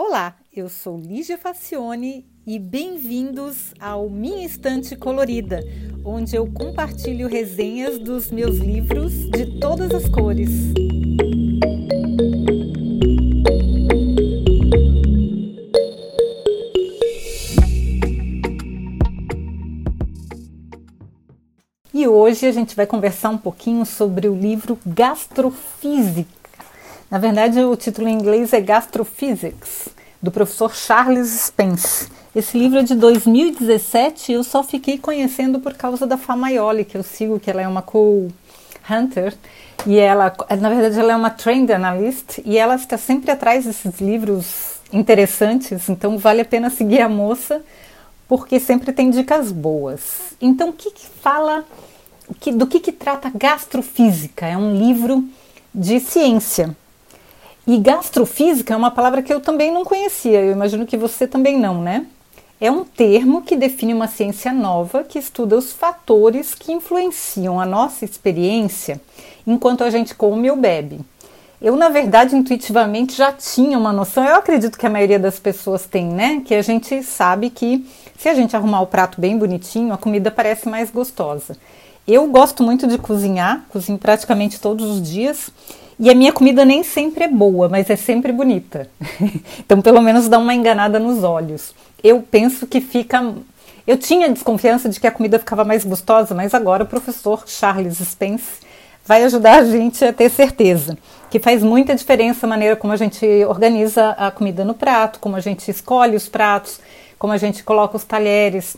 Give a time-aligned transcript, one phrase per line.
[0.00, 5.60] Olá, eu sou Lígia Facione e bem-vindos ao Minha Estante Colorida,
[6.04, 10.50] onde eu compartilho resenhas dos meus livros de todas as cores.
[21.92, 26.37] E hoje a gente vai conversar um pouquinho sobre o livro Gastrofísica.
[27.10, 29.88] Na verdade, o título em inglês é Gastrophysics,
[30.20, 32.06] do professor Charles Spence.
[32.36, 36.98] Esse livro é de 2017 e eu só fiquei conhecendo por causa da Famaioli, que
[36.98, 39.34] eu sigo, que ela é uma co-hunter.
[39.86, 43.98] E ela, na verdade, ela é uma trend analyst e ela está sempre atrás desses
[44.00, 47.62] livros interessantes, então vale a pena seguir a moça,
[48.28, 50.34] porque sempre tem dicas boas.
[50.42, 51.64] Então, o que, que fala,
[52.54, 54.44] do que, que trata Gastrofísica?
[54.46, 55.24] É um livro
[55.74, 56.76] de ciência.
[57.68, 61.60] E gastrofísica é uma palavra que eu também não conhecia, eu imagino que você também
[61.60, 62.06] não, né?
[62.58, 67.66] É um termo que define uma ciência nova que estuda os fatores que influenciam a
[67.66, 68.98] nossa experiência
[69.46, 71.00] enquanto a gente come ou bebe.
[71.60, 75.84] Eu, na verdade, intuitivamente já tinha uma noção, eu acredito que a maioria das pessoas
[75.84, 76.40] tem, né?
[76.46, 80.30] Que a gente sabe que se a gente arrumar o prato bem bonitinho, a comida
[80.30, 81.54] parece mais gostosa.
[82.06, 85.50] Eu gosto muito de cozinhar, cozinho praticamente todos os dias
[85.98, 88.88] e a minha comida nem sempre é boa, mas é sempre bonita.
[89.58, 91.74] então, pelo menos dá uma enganada nos olhos.
[92.02, 93.34] Eu penso que fica.
[93.86, 97.98] Eu tinha desconfiança de que a comida ficava mais gostosa, mas agora o professor Charles
[97.98, 98.60] Spence
[99.04, 100.96] vai ajudar a gente a ter certeza
[101.30, 105.36] que faz muita diferença a maneira como a gente organiza a comida no prato, como
[105.36, 106.80] a gente escolhe os pratos,
[107.18, 108.76] como a gente coloca os talheres.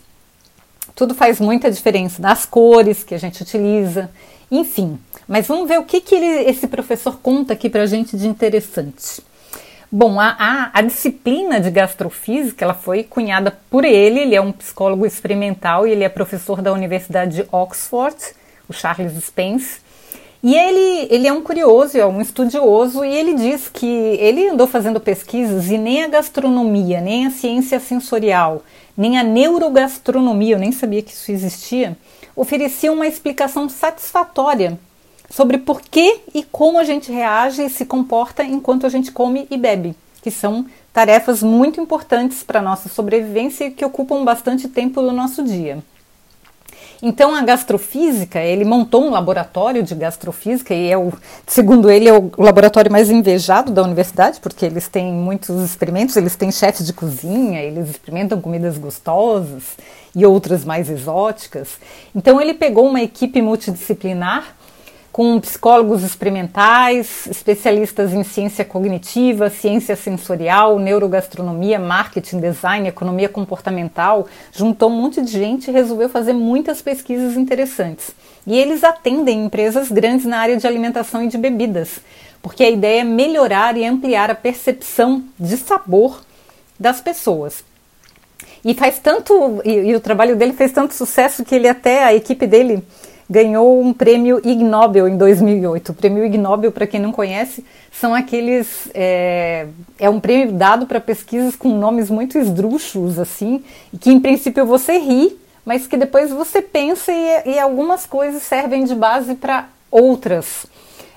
[0.95, 4.11] Tudo faz muita diferença nas cores que a gente utiliza,
[4.51, 4.99] enfim.
[5.31, 8.27] Mas vamos ver o que, que ele, esse professor conta aqui para a gente de
[8.27, 9.23] interessante.
[9.89, 14.51] Bom, a, a, a, disciplina de gastrofísica ela foi cunhada por ele, ele é um
[14.51, 18.17] psicólogo experimental e ele é professor da Universidade de Oxford,
[18.69, 19.79] o Charles Spence.
[20.43, 24.67] E ele, ele é um curioso, é um estudioso, e ele diz que ele andou
[24.67, 28.65] fazendo pesquisas e nem a gastronomia, nem a ciência sensorial,
[28.97, 31.97] nem a neurogastronomia, eu nem sabia que isso existia,
[32.35, 34.77] ofereciam uma explicação satisfatória
[35.31, 39.47] sobre por que e como a gente reage e se comporta enquanto a gente come
[39.51, 44.69] e bebe, que são tarefas muito importantes para a nossa sobrevivência e que ocupam bastante
[44.69, 45.79] tempo do nosso dia.
[47.03, 51.11] Então a gastrofísica, ele montou um laboratório de gastrofísica e é o,
[51.47, 56.37] segundo ele, é o laboratório mais invejado da universidade, porque eles têm muitos experimentos, eles
[56.37, 59.79] têm chefes de cozinha, eles experimentam comidas gostosas
[60.15, 61.79] e outras mais exóticas.
[62.15, 64.55] Então ele pegou uma equipe multidisciplinar
[65.13, 74.89] com psicólogos experimentais, especialistas em ciência cognitiva, ciência sensorial, neurogastronomia, marketing, design, economia comportamental, juntou
[74.89, 78.13] um monte de gente e resolveu fazer muitas pesquisas interessantes.
[78.47, 81.99] E eles atendem empresas grandes na área de alimentação e de bebidas,
[82.41, 86.23] porque a ideia é melhorar e ampliar a percepção de sabor
[86.79, 87.65] das pessoas.
[88.65, 92.15] E faz tanto, e, e o trabalho dele fez tanto sucesso que ele até, a
[92.15, 92.85] equipe dele,
[93.31, 95.93] ganhou um prêmio Ig Nobel em 2008.
[95.93, 98.91] O prêmio Ig Nobel, para quem não conhece, são aqueles.
[98.93, 99.69] É,
[100.01, 104.67] é um prêmio dado para pesquisas com nomes muito esdrúxulos, assim, e que em princípio
[104.67, 109.69] você ri, mas que depois você pensa e, e algumas coisas servem de base para
[109.93, 110.67] outras.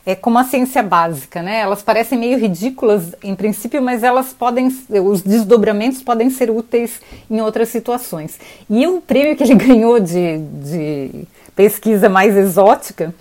[0.05, 1.59] É como a ciência básica, né?
[1.59, 6.99] Elas parecem meio ridículas em princípio, mas elas podem, os desdobramentos podem ser úteis
[7.31, 8.37] em outras situações.
[8.69, 11.25] E o prêmio que ele ganhou de, de
[11.55, 13.15] pesquisa mais exótica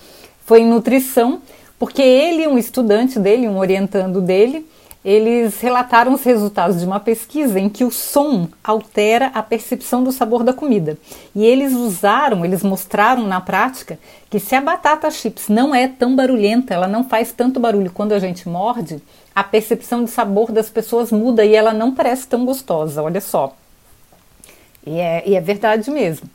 [0.44, 1.41] foi em nutrição,
[1.78, 4.66] porque ele, um estudante dele, um orientando dele,
[5.05, 10.13] eles relataram os resultados de uma pesquisa em que o som altera a percepção do
[10.13, 10.97] sabor da comida.
[11.35, 13.99] E eles usaram, eles mostraram na prática
[14.31, 18.12] que se a batata chips não é tão barulhenta, ela não faz tanto barulho quando
[18.12, 19.03] a gente morde,
[19.35, 23.56] a percepção de sabor das pessoas muda e ela não parece tão gostosa, olha só.
[24.87, 26.29] E é, e é verdade mesmo.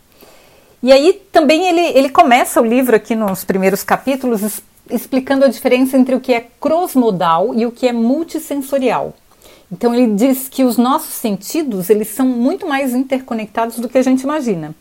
[0.84, 5.98] E aí também ele, ele começa o livro aqui nos primeiros capítulos explicando a diferença
[5.98, 9.14] entre o que é crossmodal e o que é multissensorial.
[9.72, 14.02] Então ele diz que os nossos sentidos eles são muito mais interconectados do que a
[14.02, 14.74] gente imagina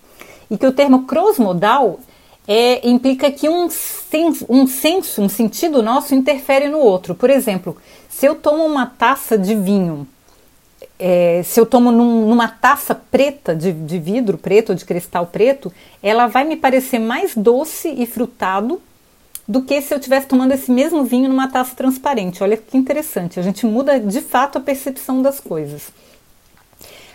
[0.50, 1.98] e que o termo crossmodal
[2.46, 7.14] é, implica que um senso, um senso, um sentido nosso interfere no outro.
[7.14, 7.76] Por exemplo,
[8.08, 10.06] se eu tomo uma taça de vinho
[10.98, 15.72] é, se eu tomo num, numa taça preta de, de vidro preto de cristal preto,
[16.02, 18.80] ela vai me parecer mais doce e frutado
[19.46, 22.42] do que se eu estivesse tomando esse mesmo vinho numa taça transparente.
[22.42, 25.88] Olha que interessante, a gente muda de fato a percepção das coisas.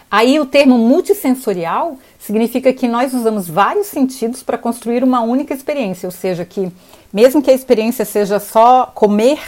[0.10, 6.06] Aí o termo multissensorial significa que nós usamos vários sentidos para construir uma única experiência,
[6.06, 6.72] ou seja, que
[7.14, 9.40] mesmo que a experiência seja só comer,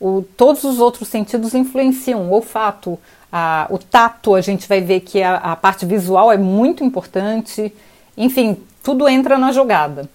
[0.00, 2.28] o, todos os outros sentidos influenciam.
[2.28, 2.98] O olfato,
[3.32, 7.72] a, o tato, a gente vai ver que a, a parte visual é muito importante.
[8.16, 10.08] Enfim, tudo entra na jogada.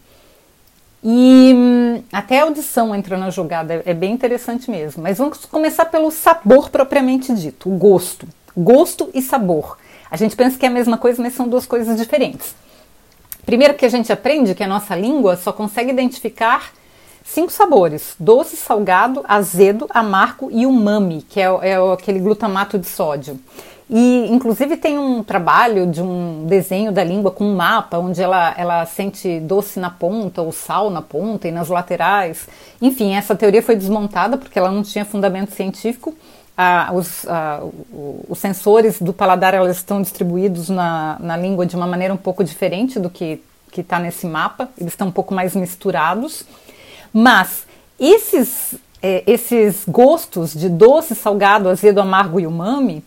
[1.04, 5.04] E hum, até a audição entra na jogada, é, bem interessante mesmo.
[5.04, 8.28] Mas vamos começar pelo sabor propriamente dito, o gosto.
[8.56, 9.78] Gosto e sabor.
[10.12, 12.56] A gente pensa que é a mesma coisa, mas são duas coisas diferentes.
[13.46, 16.72] Primeiro que a gente aprende que a nossa língua só consegue identificar
[17.24, 23.40] cinco sabores: doce, salgado, azedo, amargo e umami, que é, é aquele glutamato de sódio.
[23.90, 28.54] E, inclusive, tem um trabalho de um desenho da língua com um mapa, onde ela,
[28.56, 32.48] ela sente doce na ponta, ou sal na ponta e nas laterais.
[32.80, 36.16] Enfim, essa teoria foi desmontada porque ela não tinha fundamento científico.
[36.56, 37.64] Ah, os, ah,
[38.28, 42.44] os sensores do paladar elas estão distribuídos na, na língua de uma maneira um pouco
[42.44, 43.42] diferente do que
[43.76, 46.44] está nesse mapa, eles estão um pouco mais misturados.
[47.12, 47.66] Mas
[48.00, 53.04] esses, é, esses gostos de doce, salgado, azedo, amargo e umami,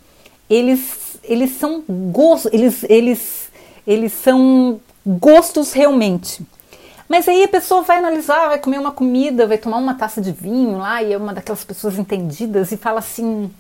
[0.53, 3.51] eles, eles são gostos, eles, eles,
[3.87, 6.45] eles são gostos realmente.
[7.09, 10.33] Mas aí a pessoa vai analisar, vai comer uma comida, vai tomar uma taça de
[10.33, 13.51] vinho lá e é uma daquelas pessoas entendidas e fala assim: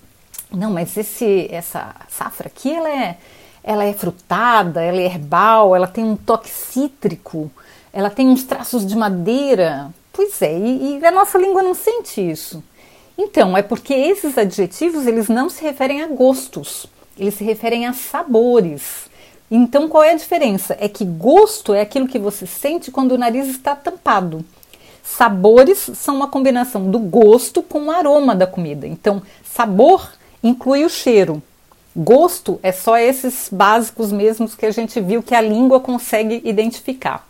[0.51, 3.19] "Não, mas esse essa safra aqui ela é
[3.65, 7.51] ela é frutada, ela é herbal, ela tem um toque cítrico,
[7.93, 9.91] ela tem uns traços de madeira".
[10.13, 12.63] Pois é, e, e a nossa língua não sente isso.
[13.25, 16.87] Então, é porque esses adjetivos eles não se referem a gostos,
[17.17, 19.09] eles se referem a sabores.
[19.49, 20.77] Então, qual é a diferença?
[20.81, 24.45] É que gosto é aquilo que você sente quando o nariz está tampado.
[25.05, 28.89] Sabores são uma combinação do gosto com o aroma da comida.
[28.89, 31.41] Então, sabor inclui o cheiro.
[31.95, 37.29] Gosto é só esses básicos mesmos que a gente viu que a língua consegue identificar.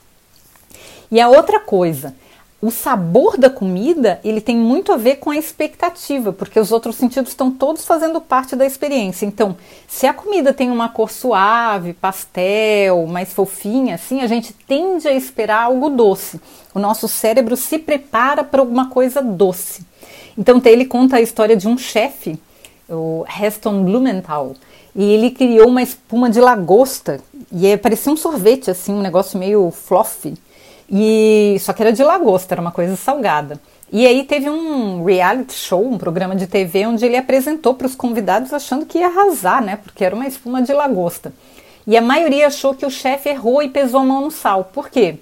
[1.11, 2.15] E a outra coisa,
[2.63, 6.95] o sabor da comida ele tem muito a ver com a expectativa, porque os outros
[6.95, 9.27] sentidos estão todos fazendo parte da experiência.
[9.27, 9.57] Então,
[9.89, 15.13] se a comida tem uma cor suave, pastel, mais fofinha, assim, a gente tende a
[15.13, 16.41] esperar algo doce.
[16.73, 19.85] O nosso cérebro se prepara para alguma coisa doce.
[20.39, 22.39] Então, ele conta a história de um chefe,
[22.89, 24.55] o Heston Blumenthal,
[24.95, 27.19] e ele criou uma espuma de lagosta
[27.51, 30.35] e é, parecia um sorvete, assim, um negócio meio fluffy.
[30.93, 33.59] E só que era de lagosta, era uma coisa salgada.
[33.91, 37.95] E aí teve um reality show, um programa de TV, onde ele apresentou para os
[37.95, 39.77] convidados achando que ia arrasar, né?
[39.77, 41.33] Porque era uma espuma de lagosta.
[41.87, 44.71] E a maioria achou que o chefe errou e pesou a mão no sal.
[44.73, 45.17] Por quê?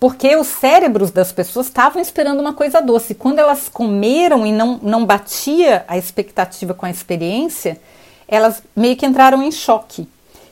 [0.00, 3.14] Porque os cérebros das pessoas estavam esperando uma coisa doce.
[3.14, 7.78] Quando elas comeram e não, não batia a expectativa com a experiência,
[8.26, 10.08] elas meio que entraram em choque.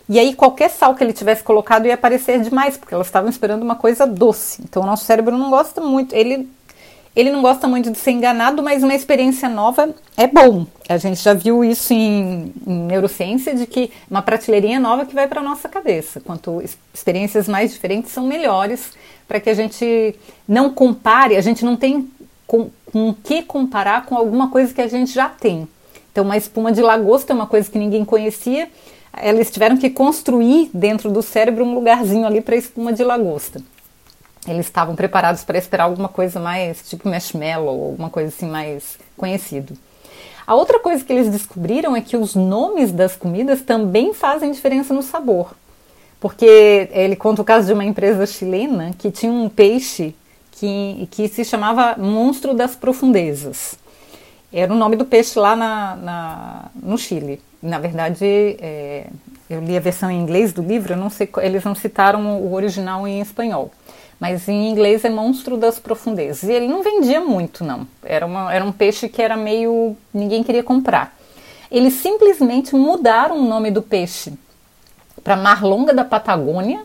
[0.09, 3.63] E aí qualquer sal que ele tivesse colocado ia parecer demais, porque elas estavam esperando
[3.63, 4.63] uma coisa doce.
[4.63, 6.49] Então o nosso cérebro não gosta muito, ele
[7.17, 9.89] ele não gosta muito de ser enganado, mas uma experiência nova
[10.19, 10.67] é bom.
[10.87, 15.27] A gente já viu isso em, em neurociência de que uma pratelerinha nova que vai
[15.27, 16.21] para nossa cabeça.
[16.21, 16.63] Quanto
[16.93, 18.93] experiências mais diferentes são melhores
[19.27, 20.15] para que a gente
[20.47, 22.07] não compare, a gente não tem
[22.47, 25.67] com, com que comparar com alguma coisa que a gente já tem.
[26.13, 28.69] Então, uma espuma de lagosta é uma coisa que ninguém conhecia
[29.21, 33.61] eles tiveram que construir dentro do cérebro um lugarzinho ali para espuma de lagosta.
[34.47, 39.77] Eles estavam preparados para esperar alguma coisa mais tipo marshmallow, alguma coisa assim mais conhecido.
[40.47, 44.95] A outra coisa que eles descobriram é que os nomes das comidas também fazem diferença
[44.95, 45.55] no sabor.
[46.21, 50.15] Porque ele conta o caso de uma empresa chilena que tinha um peixe
[50.53, 53.77] que, que se chamava Monstro das Profundezas.
[54.53, 57.41] Era o nome do peixe lá na, na no Chile.
[57.63, 59.07] Na verdade, é,
[59.51, 63.07] eu li a versão em inglês do livro, não sei, eles não citaram o original
[63.07, 63.71] em espanhol.
[64.19, 66.49] Mas em inglês é Monstro das Profundezas.
[66.49, 67.87] E ele não vendia muito, não.
[68.03, 69.97] Era, uma, era um peixe que era meio.
[70.13, 71.15] ninguém queria comprar.
[71.71, 74.33] Eles simplesmente mudaram o nome do peixe
[75.23, 76.85] para Marlonga da Patagônia,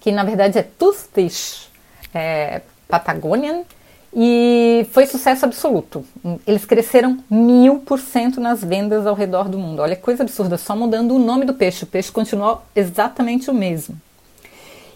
[0.00, 1.68] que na verdade é Toothfish
[2.14, 3.62] é, Patagonian,
[4.14, 6.04] e foi sucesso absoluto.
[6.46, 9.80] Eles cresceram mil por cento nas vendas ao redor do mundo.
[9.80, 11.84] Olha que coisa absurda, só mudando o nome do peixe.
[11.84, 13.96] O peixe continuou exatamente o mesmo.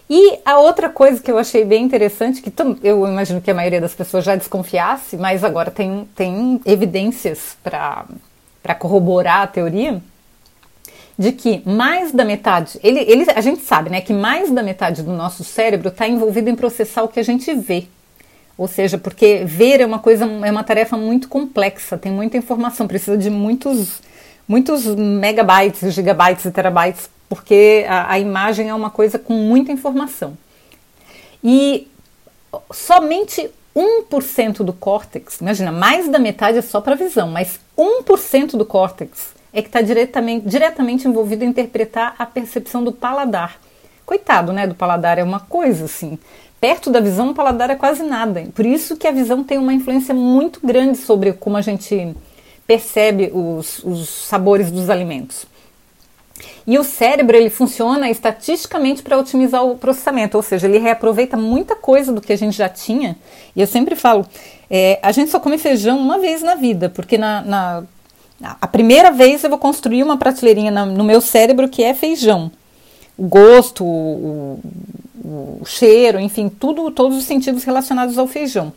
[0.09, 2.51] E a outra coisa que eu achei bem interessante, que
[2.83, 8.75] eu imagino que a maioria das pessoas já desconfiasse, mas agora tem, tem evidências para
[8.77, 10.01] corroborar a teoria,
[11.17, 15.03] de que mais da metade, ele, ele, a gente sabe né, que mais da metade
[15.03, 17.87] do nosso cérebro está envolvido em processar o que a gente vê
[18.57, 22.87] Ou seja, porque ver é uma coisa, é uma tarefa muito complexa, tem muita informação,
[22.87, 24.01] precisa de muitos,
[24.47, 30.37] muitos megabytes, gigabytes e terabytes, porque a, a imagem é uma coisa com muita informação.
[31.43, 31.87] E
[32.71, 38.65] somente 1% do córtex, imagina, mais da metade é só para visão, mas 1% do
[38.65, 43.59] córtex é que está diretamente, diretamente envolvido em interpretar a percepção do paladar.
[44.05, 46.19] Coitado, né, do paladar, é uma coisa assim.
[46.63, 48.47] Perto da visão, o paladar é quase nada.
[48.55, 52.15] Por isso que a visão tem uma influência muito grande sobre como a gente
[52.65, 55.45] percebe os, os sabores dos alimentos.
[56.65, 61.75] E o cérebro ele funciona estatisticamente para otimizar o processamento, ou seja, ele reaproveita muita
[61.75, 63.17] coisa do que a gente já tinha.
[63.53, 64.25] E eu sempre falo,
[64.69, 67.83] é, a gente só come feijão uma vez na vida, porque na, na
[68.61, 72.49] a primeira vez eu vou construir uma prateleirinha na, no meu cérebro que é feijão.
[73.17, 74.61] O gosto, o,
[75.23, 78.73] o, cheiro, enfim, tudo, todos os sentidos relacionados ao feijão.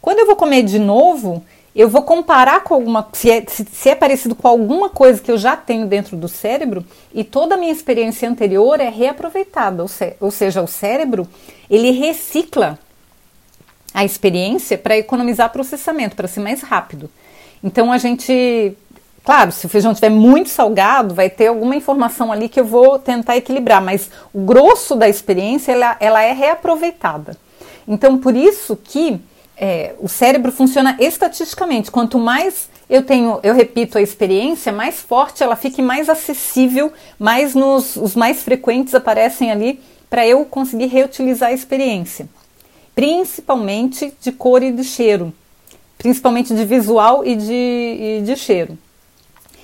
[0.00, 3.88] Quando eu vou comer de novo, eu vou comparar com alguma se é, se, se
[3.88, 7.58] é, parecido com alguma coisa que eu já tenho dentro do cérebro e toda a
[7.58, 11.28] minha experiência anterior é reaproveitada, ou, se, ou seja, o cérebro
[11.68, 12.78] ele recicla
[13.92, 17.10] a experiência para economizar processamento, para ser mais rápido.
[17.62, 18.72] Então a gente,
[19.30, 22.98] claro, se o feijão estiver muito salgado, vai ter alguma informação ali que eu vou
[22.98, 27.36] tentar equilibrar, mas o grosso da experiência ela, ela é reaproveitada.
[27.86, 29.20] Então por isso que
[29.56, 31.92] é, o cérebro funciona estatisticamente.
[31.92, 36.92] Quanto mais eu tenho, eu repito a experiência, mais forte ela fica e mais acessível,
[37.16, 39.78] mais nos os mais frequentes aparecem ali
[40.10, 42.28] para eu conseguir reutilizar a experiência.
[42.96, 45.32] Principalmente de cor e de cheiro,
[45.96, 47.52] principalmente de visual e de,
[48.18, 48.76] e de cheiro.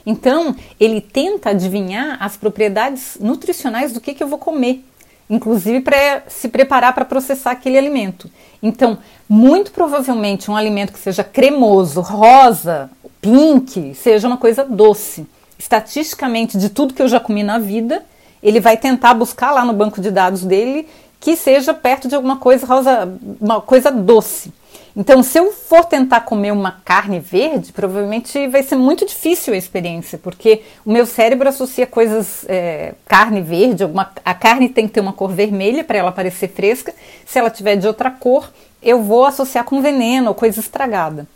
[0.06, 4.84] Então, ele tenta adivinhar as propriedades nutricionais do que, que eu vou comer
[5.28, 8.30] inclusive para se preparar para processar aquele alimento.
[8.62, 8.98] Então,
[9.28, 15.26] muito provavelmente um alimento que seja cremoso, rosa, pink, seja uma coisa doce.
[15.58, 18.04] Estatisticamente, de tudo que eu já comi na vida,
[18.42, 20.86] ele vai tentar buscar lá no banco de dados dele
[21.18, 23.08] que seja perto de alguma coisa rosa,
[23.40, 24.52] uma coisa doce.
[24.96, 29.56] Então, se eu for tentar comer uma carne verde, provavelmente vai ser muito difícil a
[29.56, 34.94] experiência, porque o meu cérebro associa coisas, é, carne verde, alguma, a carne tem que
[34.94, 36.94] ter uma cor vermelha para ela parecer fresca.
[37.26, 38.50] Se ela tiver de outra cor,
[38.82, 41.26] eu vou associar com veneno ou coisa estragada.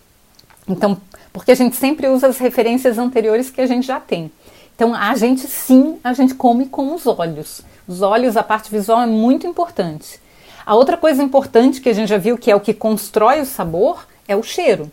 [0.66, 0.98] Então,
[1.30, 4.32] porque a gente sempre usa as referências anteriores que a gente já tem.
[4.74, 7.60] Então, a gente sim, a gente come com os olhos.
[7.86, 10.18] Os olhos, a parte visual é muito importante.
[10.64, 13.46] A outra coisa importante que a gente já viu, que é o que constrói o
[13.46, 14.90] sabor, é o cheiro,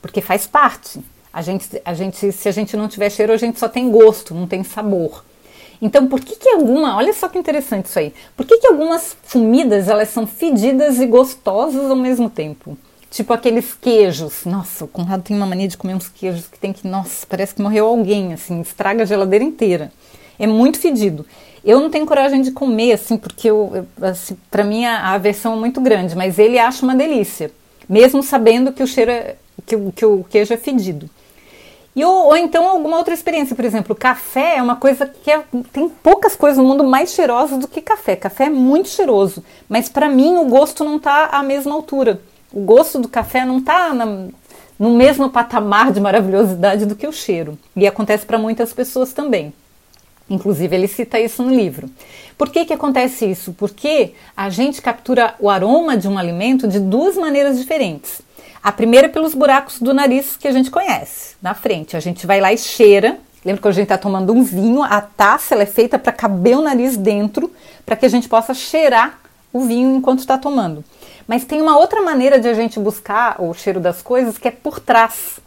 [0.00, 1.00] porque faz parte.
[1.32, 4.34] A gente, a gente, se a gente não tiver cheiro, a gente só tem gosto,
[4.34, 5.24] não tem sabor.
[5.80, 8.12] Então, por que que alguma, olha só que interessante isso aí.
[8.36, 12.76] Por que que algumas comidas elas são fedidas e gostosas ao mesmo tempo?
[13.10, 14.44] Tipo aqueles queijos.
[14.44, 17.54] Nossa, o Conrado tem uma mania de comer uns queijos que tem que, nossa, parece
[17.54, 19.92] que morreu alguém, assim, estraga a geladeira inteira.
[20.38, 21.24] É muito fedido.
[21.64, 25.56] Eu não tenho coragem de comer, assim, porque eu, assim, para mim a, aversão é
[25.56, 27.50] muito grande, mas ele acha uma delícia,
[27.88, 29.36] mesmo sabendo que o cheiro é,
[29.66, 31.08] que, que o queijo é fedido.
[31.96, 35.42] E, ou, ou, então alguma outra experiência, por exemplo, café é uma coisa que é,
[35.72, 38.14] tem poucas coisas no mundo mais cheirosas do que café.
[38.14, 42.20] Café é muito cheiroso, mas para mim o gosto não está à mesma altura.
[42.52, 43.92] O gosto do café não está
[44.78, 47.58] no mesmo patamar de maravilhosidade do que o cheiro.
[47.74, 49.52] E acontece para muitas pessoas também.
[50.30, 51.88] Inclusive, ele cita isso no livro.
[52.36, 53.52] Por que, que acontece isso?
[53.52, 58.20] Porque a gente captura o aroma de um alimento de duas maneiras diferentes.
[58.62, 61.96] A primeira pelos buracos do nariz que a gente conhece, na frente.
[61.96, 63.18] A gente vai lá e cheira.
[63.44, 66.62] Lembra que a gente está tomando um vinho, a taça é feita para caber o
[66.62, 67.52] nariz dentro,
[67.86, 69.20] para que a gente possa cheirar
[69.52, 70.84] o vinho enquanto está tomando.
[71.26, 74.50] Mas tem uma outra maneira de a gente buscar o cheiro das coisas que é
[74.50, 75.38] por trás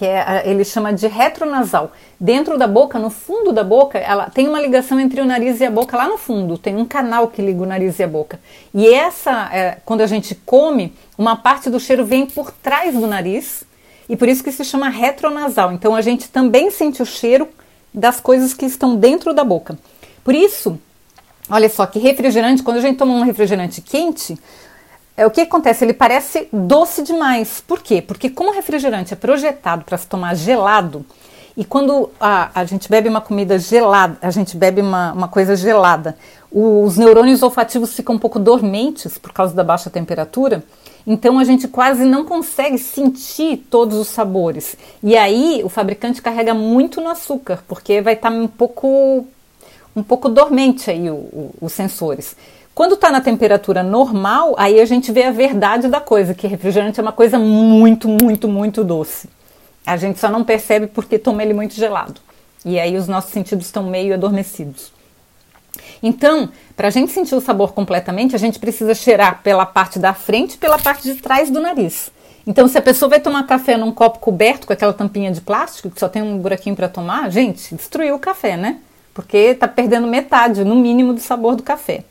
[0.00, 1.92] que é, ele chama de retronasal.
[2.18, 5.66] Dentro da boca, no fundo da boca, ela tem uma ligação entre o nariz e
[5.66, 8.40] a boca lá no fundo, tem um canal que liga o nariz e a boca.
[8.72, 13.06] E essa, é, quando a gente come, uma parte do cheiro vem por trás do
[13.06, 13.62] nariz,
[14.08, 15.70] e por isso que se chama retronasal.
[15.70, 17.46] Então a gente também sente o cheiro
[17.92, 19.78] das coisas que estão dentro da boca.
[20.24, 20.80] Por isso,
[21.50, 24.38] olha só que refrigerante, quando a gente toma um refrigerante quente,
[25.20, 25.84] é, o que acontece?
[25.84, 27.62] Ele parece doce demais.
[27.66, 28.00] Por quê?
[28.00, 31.04] Porque como o refrigerante é projetado para se tomar gelado,
[31.54, 35.54] e quando a, a gente bebe uma comida gelada, a gente bebe uma, uma coisa
[35.54, 36.16] gelada,
[36.50, 40.64] os neurônios olfativos ficam um pouco dormentes por causa da baixa temperatura,
[41.06, 44.74] então a gente quase não consegue sentir todos os sabores.
[45.02, 49.26] E aí o fabricante carrega muito no açúcar, porque vai estar tá um pouco
[49.94, 52.36] um pouco dormente aí o, o, os sensores.
[52.80, 56.98] Quando está na temperatura normal, aí a gente vê a verdade da coisa, que refrigerante
[56.98, 59.28] é uma coisa muito, muito, muito doce.
[59.84, 62.22] A gente só não percebe porque toma ele muito gelado.
[62.64, 64.94] E aí os nossos sentidos estão meio adormecidos.
[66.02, 70.14] Então, para a gente sentir o sabor completamente, a gente precisa cheirar pela parte da
[70.14, 72.10] frente e pela parte de trás do nariz.
[72.46, 75.90] Então, se a pessoa vai tomar café num copo coberto com aquela tampinha de plástico,
[75.90, 78.78] que só tem um buraquinho para tomar, gente, destruiu o café, né?
[79.12, 82.04] Porque está perdendo metade, no mínimo, do sabor do café.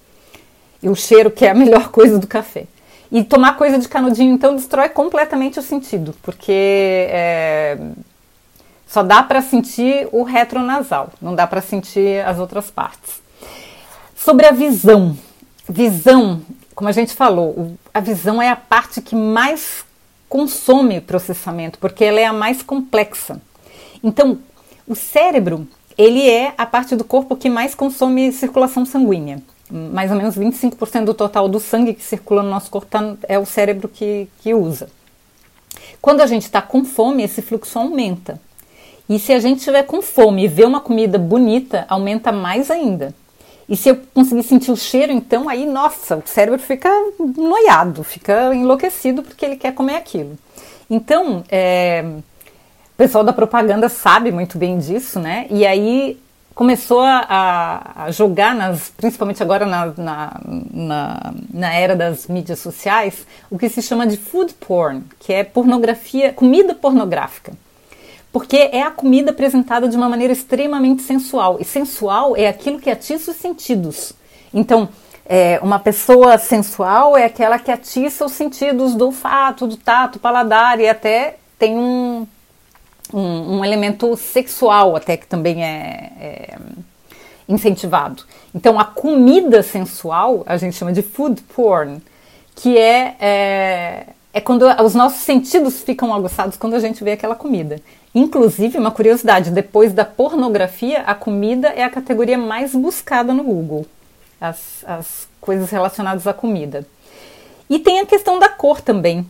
[0.82, 2.66] E o cheiro, que é a melhor coisa do café.
[3.12, 7.78] E tomar coisa de canudinho, então, destrói completamente o sentido, porque é,
[8.88, 13.22] só dá para sentir o retronasal, não dá para sentir as outras partes.
[14.16, 15.18] Sobre a visão.
[15.68, 16.42] Visão,
[16.76, 19.86] como a gente falou, a visão é a parte que mais
[20.28, 23.42] consome processamento, porque ela é a mais complexa.
[24.04, 24.40] Então,
[24.88, 25.68] o cérebro,
[25.98, 29.42] ele é a parte do corpo que mais consome circulação sanguínea.
[29.70, 33.38] Mais ou menos 25% do total do sangue que circula no nosso corpo tá, é
[33.38, 34.90] o cérebro que, que usa.
[36.02, 38.40] Quando a gente está com fome, esse fluxo aumenta.
[39.08, 43.14] E se a gente estiver com fome e ver uma comida bonita, aumenta mais ainda.
[43.68, 46.90] E se eu conseguir sentir o cheiro, então aí, nossa, o cérebro fica
[47.38, 50.38] noiado, fica enlouquecido porque ele quer comer aquilo.
[50.90, 55.46] Então, é, o pessoal da propaganda sabe muito bem disso, né?
[55.52, 56.20] E aí
[56.60, 60.42] começou a, a jogar, nas, principalmente agora na, na,
[60.74, 65.46] na, na, era das mídias sociais, o que se chama de food porn, que é
[65.46, 67.54] pornografia, comida pornográfica
[68.32, 71.58] porque é a comida apresentada de uma maneira extremamente sensual.
[71.60, 74.14] E sensual é aquilo que atiça os sentidos.
[74.54, 74.88] Então,
[75.26, 80.80] é, uma pessoa sensual é aquela que atiça os sentidos do olfato, do tato, paladar
[80.80, 82.28] e até tem um,
[83.14, 86.58] um, um elemento sexual até que também é, é
[87.48, 88.24] incentivado.
[88.54, 92.02] Então, a comida sensual a gente chama de food porn,
[92.56, 97.36] que é, é, é quando os nossos sentidos ficam aguçados quando a gente vê aquela
[97.36, 97.82] comida.
[98.14, 103.86] Inclusive, uma curiosidade: depois da pornografia, a comida é a categoria mais buscada no Google.
[104.40, 106.88] As, as coisas relacionadas à comida.
[107.70, 109.28] E tem a questão da cor também.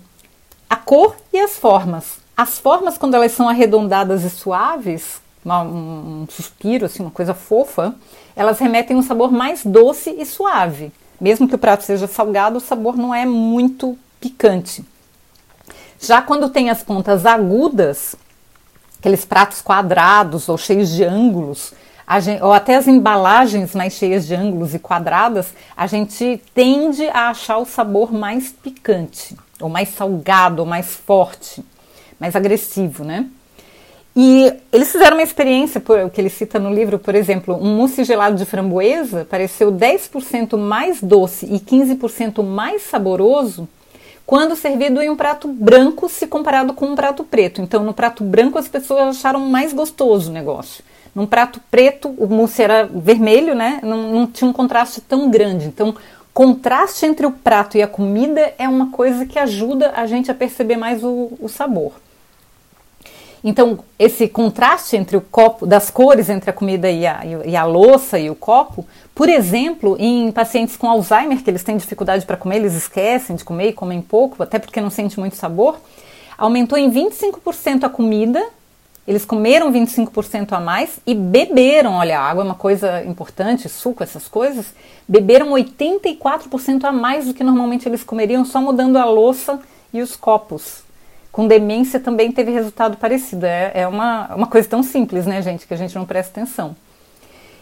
[0.69, 2.18] A cor e as formas.
[2.39, 7.93] As formas, quando elas são arredondadas e suaves, um suspiro, assim, uma coisa fofa,
[8.33, 10.89] elas remetem um sabor mais doce e suave.
[11.19, 14.85] Mesmo que o prato seja salgado, o sabor não é muito picante.
[15.99, 18.15] Já quando tem as pontas agudas,
[18.99, 21.73] aqueles pratos quadrados ou cheios de ângulos,
[22.21, 27.31] gente, ou até as embalagens mais cheias de ângulos e quadradas, a gente tende a
[27.31, 31.61] achar o sabor mais picante, ou mais salgado, ou mais forte,
[32.19, 33.25] mais agressivo, né?
[34.15, 38.03] E eles fizeram uma experiência, o que ele cita no livro, por exemplo, um mousse
[38.03, 43.67] gelado de framboesa pareceu 10% mais doce e 15% mais saboroso
[44.25, 47.61] quando servido em um prato branco se comparado com um prato preto.
[47.61, 50.83] Então, no prato branco as pessoas acharam mais gostoso o negócio.
[51.15, 53.79] Num prato preto, o mousse era vermelho, né?
[53.81, 55.67] Não, não tinha um contraste tão grande.
[55.67, 55.95] Então,
[56.33, 60.35] contraste entre o prato e a comida é uma coisa que ajuda a gente a
[60.35, 61.93] perceber mais o, o sabor.
[63.43, 67.63] Então, esse contraste entre o copo, das cores entre a comida e a, e a
[67.63, 72.35] louça e o copo, por exemplo, em pacientes com Alzheimer, que eles têm dificuldade para
[72.35, 75.77] comer, eles esquecem de comer e comem pouco, até porque não sente muito sabor,
[76.37, 78.45] aumentou em 25% a comida,
[79.07, 84.27] eles comeram 25% a mais e beberam, olha, água é uma coisa importante, suco, essas
[84.27, 84.67] coisas,
[85.07, 89.59] beberam 84% a mais do que normalmente eles comeriam, só mudando a louça
[89.93, 90.88] e os copos
[91.31, 93.45] com demência também teve resultado parecido.
[93.45, 96.75] É, é uma, uma coisa tão simples, né, gente, que a gente não presta atenção.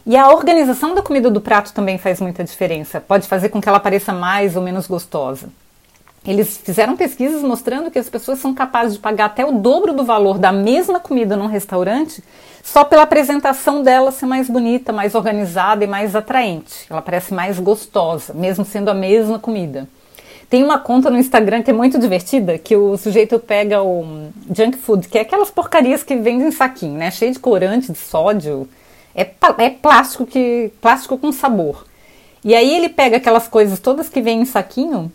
[0.06, 3.02] E a organização da comida do prato também faz muita diferença.
[3.02, 5.50] Pode fazer com que ela pareça mais ou menos gostosa.
[6.26, 10.04] Eles fizeram pesquisas mostrando que as pessoas são capazes de pagar até o dobro do
[10.04, 12.24] valor da mesma comida num restaurante
[12.64, 16.86] só pela apresentação dela ser mais bonita, mais organizada e mais atraente.
[16.90, 19.88] Ela parece mais gostosa, mesmo sendo a mesma comida.
[20.50, 24.78] Tem uma conta no Instagram que é muito divertida, que o sujeito pega o junk
[24.78, 27.12] food, que é aquelas porcarias que vendem em saquinho, né?
[27.12, 28.68] Cheio de corante, de sódio.
[29.14, 31.86] É, é plástico que plástico com sabor.
[32.46, 35.12] E aí ele pega aquelas coisas todas que vêm em saquinho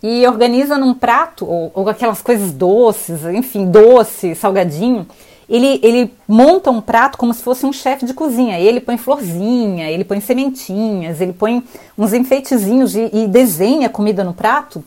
[0.00, 5.04] e organiza num prato, ou, ou aquelas coisas doces, enfim, doce, salgadinho,
[5.48, 8.58] ele, ele monta um prato como se fosse um chefe de cozinha.
[8.58, 11.62] Ele põe florzinha, ele põe sementinhas, ele põe
[11.96, 14.84] uns enfeitezinhos e, e desenha comida no prato.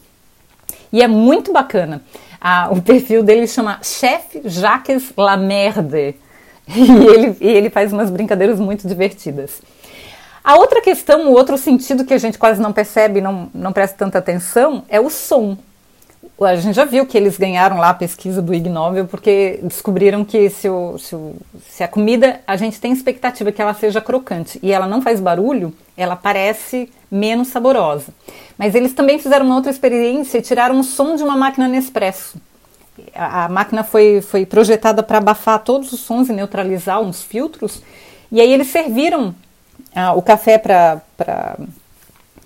[0.91, 2.01] E é muito bacana.
[2.41, 6.15] Ah, o perfil dele chama Chef Jacques Lamerde.
[6.71, 9.59] E ele, e ele faz umas brincadeiras muito divertidas.
[10.43, 13.97] A outra questão, o outro sentido que a gente quase não percebe, não, não presta
[13.97, 15.57] tanta atenção, é o som.
[16.41, 20.23] A gente já viu que eles ganharam lá a pesquisa do Ig Nobel porque descobriram
[20.23, 21.36] que se, o, se, o,
[21.69, 25.19] se a comida, a gente tem expectativa que ela seja crocante e ela não faz
[25.19, 28.13] barulho, ela parece menos saborosa.
[28.58, 32.38] Mas eles também fizeram uma outra experiência e tiraram o som de uma máquina Nespresso.
[33.13, 37.82] A, a máquina foi, foi projetada para abafar todos os sons e neutralizar uns filtros.
[38.32, 39.36] E aí eles serviram
[39.93, 41.02] ah, o café para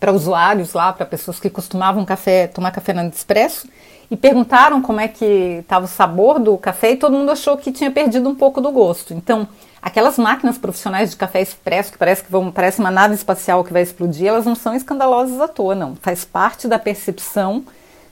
[0.03, 3.69] para usuários lá, para pessoas que costumavam café, tomar café na Nespresso,
[4.11, 7.71] e perguntaram como é que estava o sabor do café e todo mundo achou que
[7.71, 9.13] tinha perdido um pouco do gosto.
[9.13, 9.47] Então,
[9.81, 13.71] aquelas máquinas profissionais de café expresso que parece que vão, parece uma nave espacial que
[13.71, 15.95] vai explodir, elas não são escandalosas à toa, não.
[15.95, 17.63] Faz parte da percepção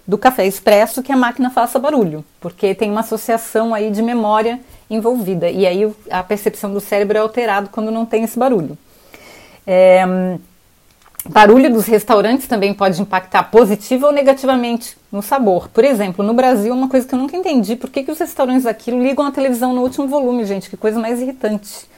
[0.08, 4.62] do café expresso que a máquina faça barulho, porque tem uma associação aí de memória
[4.90, 8.78] envolvida e aí a percepção do cérebro é alterada quando não tem esse barulho.
[9.68, 10.40] É,
[11.30, 15.70] barulho dos restaurantes também pode impactar positiva ou negativamente no sabor.
[15.70, 18.66] Por exemplo, no Brasil, uma coisa que eu nunca entendi, por que, que os restaurantes
[18.66, 20.70] aqui ligam a televisão no último volume, gente?
[20.70, 21.90] Que coisa mais irritante.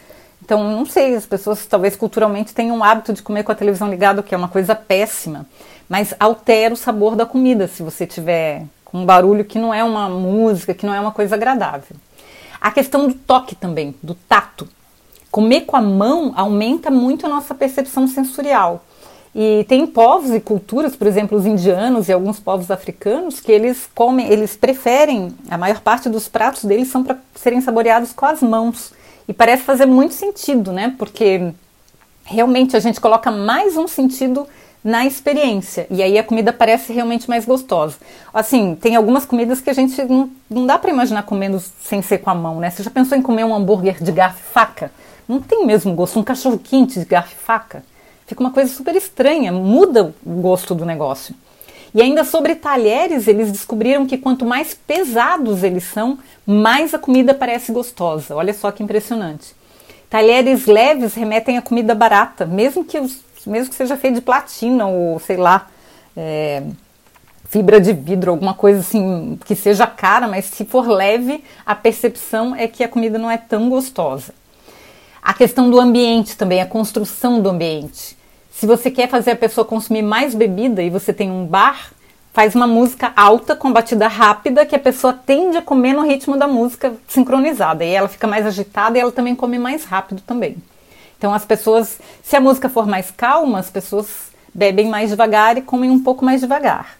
[0.43, 3.89] Então, não sei, as pessoas talvez culturalmente tenham o hábito de comer com a televisão
[3.89, 5.45] ligada, o que é uma coisa péssima,
[5.87, 9.83] mas altera o sabor da comida se você tiver com um barulho que não é
[9.83, 11.95] uma música, que não é uma coisa agradável.
[12.59, 14.67] A questão do toque também, do tato.
[15.31, 18.83] Comer com a mão aumenta muito a nossa percepção sensorial.
[19.35, 23.89] E tem povos e culturas, por exemplo, os indianos e alguns povos africanos, que eles
[23.95, 28.41] comem, eles preferem, a maior parte dos pratos deles são para serem saboreados com as
[28.41, 28.93] mãos.
[29.27, 30.93] E parece fazer muito sentido, né?
[30.99, 31.51] Porque
[32.23, 34.47] realmente a gente coloca mais um sentido
[34.83, 35.87] na experiência.
[35.89, 37.95] E aí a comida parece realmente mais gostosa.
[38.33, 42.19] Assim, tem algumas comidas que a gente não, não dá para imaginar comendo sem ser
[42.19, 42.69] com a mão, né?
[42.69, 44.91] Você já pensou em comer um hambúrguer de garfo e faca?
[45.27, 46.19] Não tem mesmo gosto.
[46.19, 47.83] Um cachorro quente de garfo e faca?
[48.33, 51.35] Fica uma coisa super estranha, muda o gosto do negócio.
[51.93, 57.35] E ainda sobre talheres, eles descobriram que quanto mais pesados eles são, mais a comida
[57.35, 58.35] parece gostosa.
[58.35, 59.53] Olha só que impressionante.
[60.09, 62.99] Talheres leves remetem a comida barata, mesmo que,
[63.45, 65.67] mesmo que seja feito de platina ou sei lá,
[66.17, 66.63] é,
[67.49, 72.55] fibra de vidro, alguma coisa assim que seja cara, mas se for leve, a percepção
[72.55, 74.33] é que a comida não é tão gostosa.
[75.21, 78.22] A questão do ambiente também, a construção do ambiente.
[78.53, 81.91] Se você quer fazer a pessoa consumir mais bebida e você tem um bar,
[82.31, 86.37] faz uma música alta com batida rápida que a pessoa tende a comer no ritmo
[86.37, 90.57] da música sincronizada e ela fica mais agitada e ela também come mais rápido também.
[91.17, 95.61] Então as pessoas, se a música for mais calma, as pessoas bebem mais devagar e
[95.61, 96.97] comem um pouco mais devagar.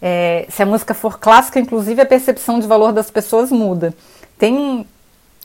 [0.00, 3.94] É, se a música for clássica, inclusive a percepção de valor das pessoas muda.
[4.38, 4.86] Tem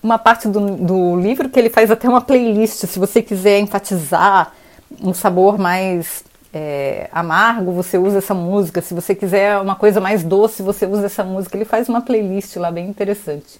[0.01, 4.53] uma parte do, do livro que ele faz até uma playlist, se você quiser enfatizar
[5.01, 6.23] um sabor mais
[6.53, 8.81] é, amargo, você usa essa música.
[8.81, 11.57] Se você quiser uma coisa mais doce, você usa essa música.
[11.57, 13.59] Ele faz uma playlist lá bem interessante.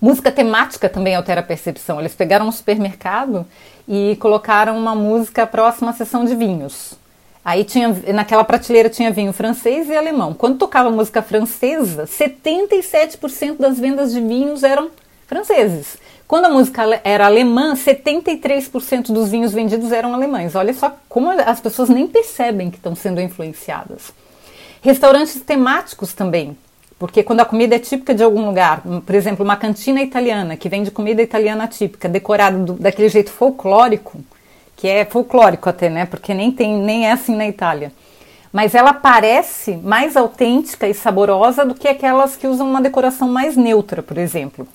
[0.00, 1.98] Música temática também altera a percepção.
[1.98, 3.46] Eles pegaram um supermercado
[3.88, 6.94] e colocaram uma música próxima à seção de vinhos.
[7.44, 10.34] Aí tinha, naquela prateleira tinha vinho francês e alemão.
[10.34, 14.90] Quando tocava música francesa, 77% das vendas de vinhos eram
[15.26, 15.98] franceses.
[16.26, 20.54] Quando a música era alemã, 73% dos vinhos vendidos eram alemães.
[20.54, 24.12] Olha só como as pessoas nem percebem que estão sendo influenciadas.
[24.82, 26.56] Restaurantes temáticos também,
[26.98, 30.68] porque quando a comida é típica de algum lugar, por exemplo, uma cantina italiana que
[30.68, 34.20] vende comida italiana típica, decorada do, daquele jeito folclórico,
[34.76, 36.06] que é folclórico até, né?
[36.06, 37.92] Porque nem tem nem é assim na Itália.
[38.52, 43.56] Mas ela parece mais autêntica e saborosa do que aquelas que usam uma decoração mais
[43.56, 44.66] neutra, por exemplo.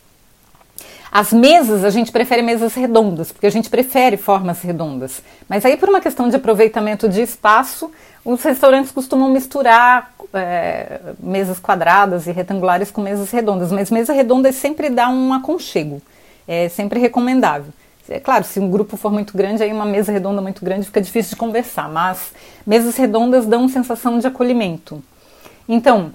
[1.12, 5.21] As mesas, a gente prefere mesas redondas, porque a gente prefere formas redondas.
[5.50, 7.91] Mas aí, por uma questão de aproveitamento de espaço,
[8.24, 13.74] os restaurantes costumam misturar é, mesas quadradas e retangulares com mesas redondas.
[13.74, 16.02] Mas mesa redonda sempre dá um aconchego,
[16.47, 17.74] é sempre recomendável.
[18.10, 21.02] É claro, se um grupo for muito grande, aí uma mesa redonda muito grande fica
[21.02, 22.34] difícil de conversar, mas
[22.65, 25.04] mesas redondas dão sensação de acolhimento.
[25.67, 26.13] Então,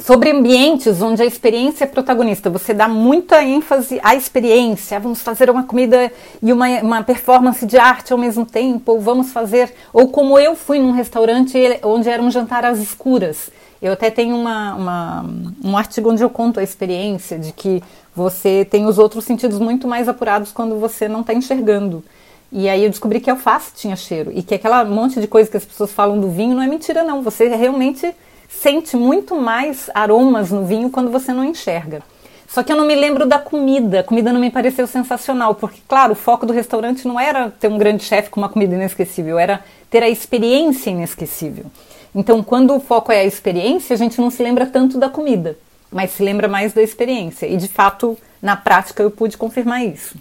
[0.00, 2.50] sobre ambientes onde a experiência é protagonista.
[2.50, 4.98] Você dá muita ênfase à experiência.
[4.98, 6.10] Vamos fazer uma comida
[6.42, 9.72] e uma, uma performance de arte ao mesmo tempo, ou vamos fazer.
[9.92, 13.50] Ou como eu fui num restaurante onde era um jantar às escuras.
[13.80, 15.30] Eu até tenho uma, uma,
[15.62, 17.82] um artigo onde eu conto a experiência de que
[18.16, 22.02] você tem os outros sentidos muito mais apurados quando você não está enxergando.
[22.50, 25.56] E aí eu descobri que alface tinha cheiro e que aquela monte de coisa que
[25.56, 27.22] as pessoas falam do vinho não é mentira, não.
[27.22, 28.14] Você realmente
[28.60, 32.02] sente muito mais aromas no vinho quando você não enxerga.
[32.48, 34.00] Só que eu não me lembro da comida.
[34.00, 37.66] A comida não me pareceu sensacional, porque, claro, o foco do restaurante não era ter
[37.66, 41.66] um grande chefe com uma comida inesquecível, era ter a experiência inesquecível.
[42.14, 45.58] Então, quando o foco é a experiência, a gente não se lembra tanto da comida,
[45.90, 47.46] mas se lembra mais da experiência.
[47.46, 50.16] E, de fato, na prática, eu pude confirmar isso.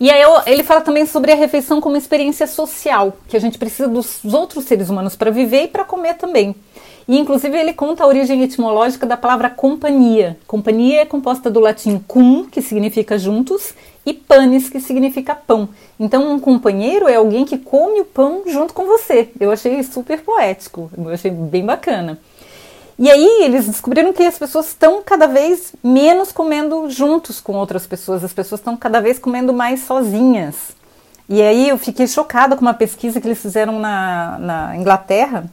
[0.00, 3.58] E aí eu, ele fala também sobre a refeição como experiência social, que a gente
[3.58, 6.56] precisa dos outros seres humanos para viver e para comer também.
[7.06, 10.38] E inclusive ele conta a origem etimológica da palavra companhia.
[10.46, 13.74] Companhia é composta do latim cum, que significa juntos,
[14.06, 15.68] e panis, que significa pão.
[15.98, 19.28] Então um companheiro é alguém que come o pão junto com você.
[19.38, 22.18] Eu achei super poético, eu achei bem bacana.
[22.98, 27.86] E aí eles descobriram que as pessoas estão cada vez menos comendo juntos com outras
[27.86, 30.54] pessoas, as pessoas estão cada vez comendo mais sozinhas.
[31.28, 35.50] E aí eu fiquei chocada com uma pesquisa que eles fizeram na, na Inglaterra,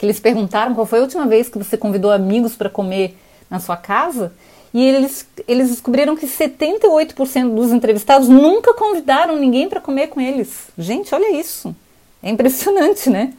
[0.00, 3.18] que eles perguntaram qual foi a última vez que você convidou amigos para comer
[3.50, 4.32] na sua casa,
[4.72, 10.68] e eles, eles descobriram que 78% dos entrevistados nunca convidaram ninguém para comer com eles.
[10.78, 11.76] Gente, olha isso.
[12.22, 13.34] É impressionante, né?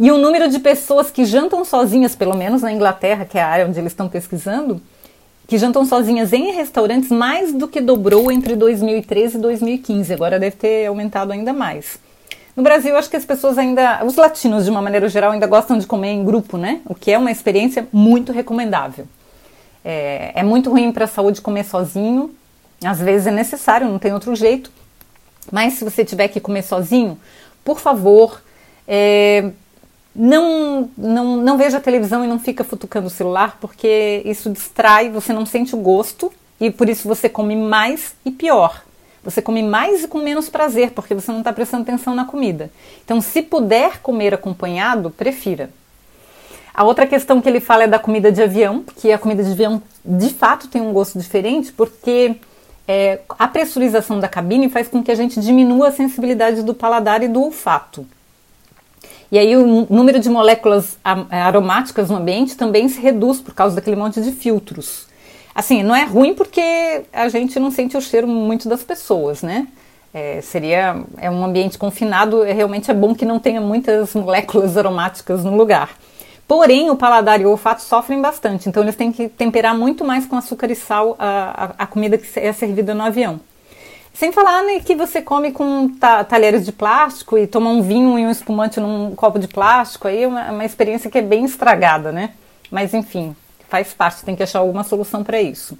[0.00, 3.46] E o número de pessoas que jantam sozinhas, pelo menos na Inglaterra, que é a
[3.46, 4.82] área onde eles estão pesquisando,
[5.46, 10.12] que jantam sozinhas em restaurantes mais do que dobrou entre 2013 e 2015.
[10.12, 12.00] Agora deve ter aumentado ainda mais.
[12.60, 15.78] No Brasil, acho que as pessoas ainda, os latinos de uma maneira geral, ainda gostam
[15.78, 16.82] de comer em grupo, né?
[16.84, 19.08] O que é uma experiência muito recomendável.
[19.82, 22.34] É, é muito ruim para a saúde comer sozinho,
[22.84, 24.70] às vezes é necessário, não tem outro jeito.
[25.50, 27.18] Mas se você tiver que comer sozinho,
[27.64, 28.42] por favor,
[28.86, 29.52] é,
[30.14, 35.08] não, não, não veja a televisão e não fica futucando o celular, porque isso distrai,
[35.08, 38.84] você não sente o gosto e por isso você come mais e pior.
[39.22, 42.70] Você come mais e com menos prazer, porque você não está prestando atenção na comida.
[43.04, 45.70] Então, se puder comer acompanhado, prefira.
[46.72, 49.50] A outra questão que ele fala é da comida de avião, que a comida de
[49.50, 52.36] avião de fato tem um gosto diferente, porque
[52.88, 57.22] é, a pressurização da cabine faz com que a gente diminua a sensibilidade do paladar
[57.22, 58.06] e do olfato.
[59.30, 60.98] E aí o número de moléculas
[61.30, 65.06] aromáticas no ambiente também se reduz por causa daquele monte de filtros.
[65.60, 69.68] Assim, não é ruim porque a gente não sente o cheiro muito das pessoas, né?
[70.12, 74.78] É, seria é um ambiente confinado, é, realmente é bom que não tenha muitas moléculas
[74.78, 75.90] aromáticas no lugar.
[76.48, 80.24] Porém, o paladar e o olfato sofrem bastante, então eles têm que temperar muito mais
[80.24, 83.38] com açúcar e sal a, a, a comida que é servida no avião.
[84.14, 88.18] Sem falar né, que você come com ta talheres de plástico e toma um vinho
[88.18, 91.44] e um espumante num copo de plástico, aí é uma, uma experiência que é bem
[91.44, 92.30] estragada, né?
[92.70, 93.36] Mas enfim,
[93.70, 95.78] faz parte, tem que achar alguma solução para isso.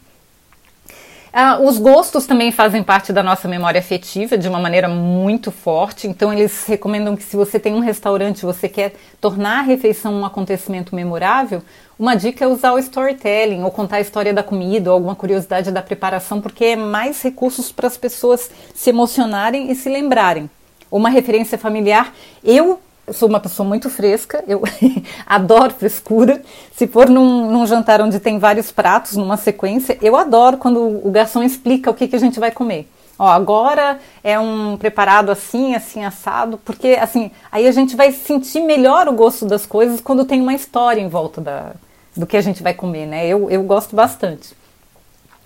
[1.32, 6.08] Ah, os gostos também fazem parte da nossa memória afetiva de uma maneira muito forte.
[6.08, 10.24] Então, eles recomendam que, se você tem um restaurante você quer tornar a refeição um
[10.24, 11.62] acontecimento memorável,
[11.96, 15.70] uma dica é usar o storytelling, ou contar a história da comida, ou alguma curiosidade
[15.70, 20.50] da preparação, porque é mais recursos para as pessoas se emocionarem e se lembrarem.
[20.90, 22.12] Uma referência familiar.
[22.42, 24.62] Eu eu sou uma pessoa muito fresca, eu
[25.26, 26.40] adoro frescura.
[26.76, 31.10] Se for num, num, jantar onde tem vários pratos numa sequência, eu adoro quando o
[31.10, 32.88] garçom explica o que, que a gente vai comer.
[33.18, 38.60] Ó, agora é um preparado assim, assim, assado, porque assim, aí a gente vai sentir
[38.60, 41.72] melhor o gosto das coisas quando tem uma história em volta da,
[42.16, 43.26] do que a gente vai comer, né?
[43.26, 44.59] Eu, eu gosto bastante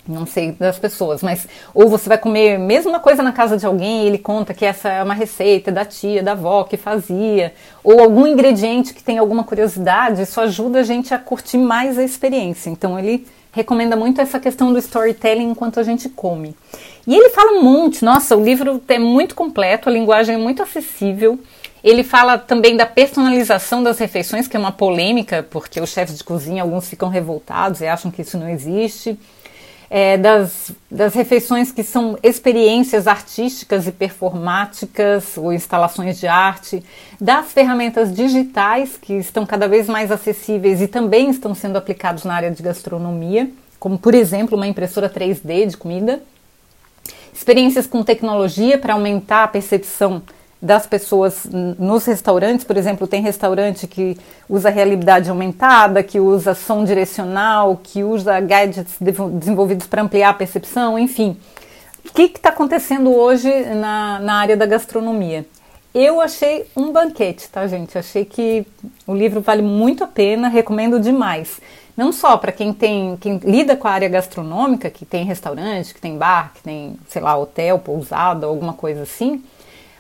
[0.06, 4.04] não sei das pessoas, mas ou você vai comer mesma coisa na casa de alguém
[4.04, 8.00] e ele conta que essa é uma receita da tia, da avó que fazia, ou
[8.00, 12.68] algum ingrediente que tem alguma curiosidade, isso ajuda a gente a curtir mais a experiência.
[12.68, 16.54] Então ele recomenda muito essa questão do storytelling enquanto a gente come.
[17.06, 20.62] E ele fala um monte, nossa, o livro é muito completo, a linguagem é muito
[20.62, 21.38] acessível.
[21.82, 26.24] Ele fala também da personalização das refeições, que é uma polêmica, porque os chefes de
[26.24, 29.18] cozinha, alguns ficam revoltados e acham que isso não existe
[29.96, 36.82] é, das, das refeições que são experiências artísticas e performáticas ou instalações de arte,
[37.20, 42.34] das ferramentas digitais que estão cada vez mais acessíveis e também estão sendo aplicados na
[42.34, 46.20] área de gastronomia, como por exemplo uma impressora 3D de comida,
[47.32, 50.24] experiências com tecnologia para aumentar a percepção
[50.64, 51.46] das pessoas
[51.78, 54.16] nos restaurantes, por exemplo, tem restaurante que
[54.48, 60.98] usa realidade aumentada, que usa som direcional, que usa gadgets desenvolvidos para ampliar a percepção,
[60.98, 61.36] enfim.
[62.08, 65.44] O que está acontecendo hoje na, na área da gastronomia?
[65.94, 67.98] Eu achei um banquete, tá, gente?
[67.98, 68.66] Achei que
[69.06, 71.60] o livro vale muito a pena, recomendo demais.
[71.94, 76.00] Não só para quem tem, quem lida com a área gastronômica, que tem restaurante, que
[76.00, 79.44] tem bar, que tem, sei lá, hotel, pousada, alguma coisa assim,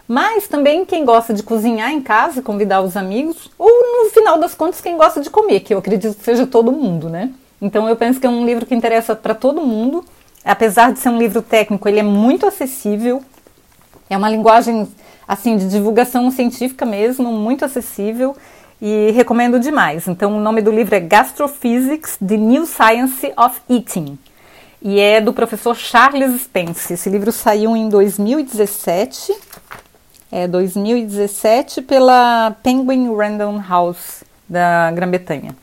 [0.06, 4.54] mas também quem gosta de cozinhar em casa, convidar os amigos, ou no final das
[4.54, 7.30] contas quem gosta de comer, que eu acredito que seja todo mundo, né?
[7.60, 10.04] Então eu penso que é um livro que interessa para todo mundo.
[10.44, 13.22] Apesar de ser um livro técnico, ele é muito acessível.
[14.10, 14.86] É uma linguagem
[15.26, 18.36] assim de divulgação científica mesmo, muito acessível
[18.82, 20.06] e recomendo demais.
[20.06, 24.18] Então o nome do livro é Gastrophysics: The New Science of Eating
[24.84, 26.92] e é do professor Charles Spence.
[26.92, 29.34] Esse livro saiu em 2017,
[30.34, 35.54] é 2017 pela Penguin Random House da Grã-Bretanha,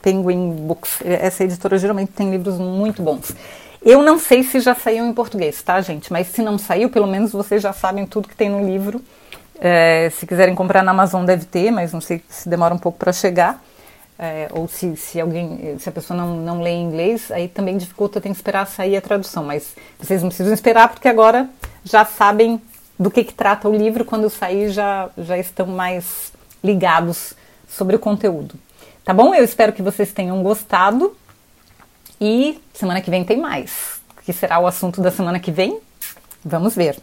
[0.00, 1.02] Penguin Books.
[1.04, 3.36] Essa editora geralmente tem livros muito bons.
[3.84, 6.10] Eu não sei se já saiu em português, tá, gente?
[6.10, 9.02] Mas se não saiu, pelo menos vocês já sabem tudo que tem no livro.
[9.60, 12.98] É, se quiserem comprar na Amazon deve ter, mas não sei se demora um pouco
[12.98, 13.62] para chegar
[14.18, 18.18] é, ou se, se alguém, se a pessoa não, não lê inglês, aí também dificulta,
[18.18, 19.44] tem que esperar sair a tradução.
[19.44, 21.48] Mas vocês não precisam esperar porque agora
[21.84, 22.60] já sabem
[22.98, 26.32] do que, que trata o livro, quando sair já, já estão mais
[26.62, 27.34] ligados
[27.68, 28.54] sobre o conteúdo.
[29.04, 29.34] Tá bom?
[29.34, 31.16] Eu espero que vocês tenham gostado
[32.20, 34.00] e semana que vem tem mais.
[34.24, 35.78] Que será o assunto da semana que vem?
[36.44, 36.96] Vamos ver.